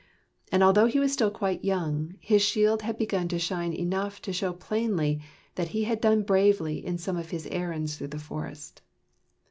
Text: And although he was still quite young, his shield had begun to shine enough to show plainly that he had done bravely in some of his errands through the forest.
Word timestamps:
And 0.51 0.63
although 0.63 0.87
he 0.87 0.97
was 0.99 1.13
still 1.13 1.29
quite 1.29 1.63
young, 1.63 2.15
his 2.19 2.41
shield 2.41 2.81
had 2.81 2.97
begun 2.97 3.27
to 3.27 3.37
shine 3.37 3.71
enough 3.71 4.19
to 4.23 4.33
show 4.33 4.51
plainly 4.51 5.21
that 5.53 5.67
he 5.77 5.83
had 5.83 6.01
done 6.01 6.23
bravely 6.23 6.83
in 6.83 6.97
some 6.97 7.17
of 7.17 7.29
his 7.29 7.45
errands 7.51 7.95
through 7.97 8.07
the 8.07 8.17
forest. 8.17 8.81